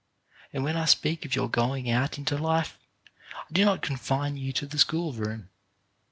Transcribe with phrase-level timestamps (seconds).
[0.51, 2.75] And when I speak of your going out into life,
[3.37, 5.49] I do not confine you to the schoolroom.